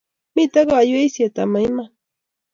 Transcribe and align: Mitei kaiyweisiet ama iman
Mitei 0.35 0.67
kaiyweisiet 0.69 1.35
ama 1.43 1.59
iman 1.67 1.91